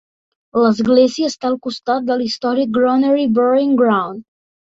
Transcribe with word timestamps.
L'església 0.61 1.29
està 1.31 1.47
al 1.49 1.57
costat 1.65 2.07
de 2.09 2.17
l'històric 2.21 2.73
"Granary 2.79 3.27
Burying 3.37 3.79
Ground". 3.85 4.27